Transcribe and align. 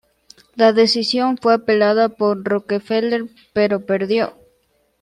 La 0.55 0.73
decisión 0.73 1.37
fue 1.37 1.53
apelada 1.53 2.09
por 2.09 2.43
Rockefeller, 2.43 3.25
pero 3.53 3.85
perdió. 3.85 4.33